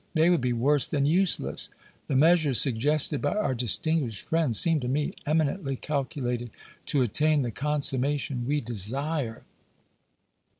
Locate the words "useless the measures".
1.05-2.59